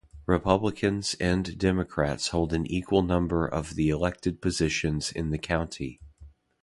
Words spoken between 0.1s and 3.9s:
Republicans and Democrats hold an equal number of the